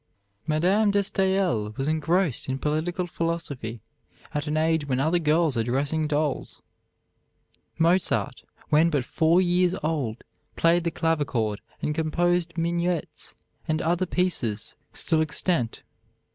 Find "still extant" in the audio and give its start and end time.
14.91-15.83